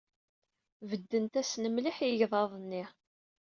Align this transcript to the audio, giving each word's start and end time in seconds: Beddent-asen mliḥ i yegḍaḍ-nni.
Beddent-asen 0.89 1.63
mliḥ 1.69 1.97
i 2.05 2.07
yegḍaḍ-nni. 2.09 2.83